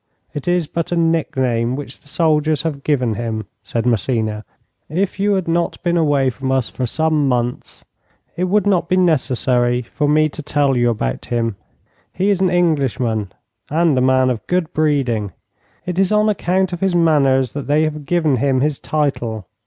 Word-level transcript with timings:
'It 0.33 0.47
is 0.47 0.65
but 0.65 0.87
the 0.87 0.95
nickname 0.97 1.75
which 1.75 1.99
the 1.99 2.07
soldiers 2.07 2.63
have 2.63 2.83
given 2.83 3.13
him,' 3.13 3.45
said 3.61 3.85
Massena. 3.85 4.43
'If 4.89 5.19
you 5.19 5.33
had 5.35 5.47
not 5.47 5.77
been 5.83 5.95
away 5.95 6.31
from 6.31 6.51
us 6.51 6.71
for 6.71 6.87
some 6.87 7.27
months, 7.29 7.85
it 8.35 8.45
would 8.45 8.65
not 8.65 8.89
be 8.89 8.97
necessary 8.97 9.83
for 9.83 10.07
me 10.09 10.27
to 10.27 10.41
tell 10.41 10.75
you 10.75 10.89
about 10.89 11.25
him. 11.25 11.55
He 12.11 12.31
is 12.31 12.41
an 12.41 12.49
Englishman, 12.49 13.31
and 13.69 13.95
a 13.95 14.01
man 14.01 14.31
of 14.31 14.47
good 14.47 14.73
breeding. 14.73 15.33
It 15.85 15.99
is 15.99 16.11
on 16.11 16.29
account 16.29 16.73
of 16.73 16.79
his 16.81 16.95
manners 16.95 17.53
that 17.53 17.67
they 17.67 17.83
have 17.83 18.07
given 18.07 18.37
him 18.37 18.61
his 18.61 18.79
title. 18.79 19.45